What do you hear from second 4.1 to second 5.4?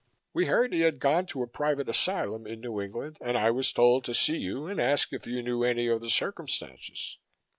see you and ask if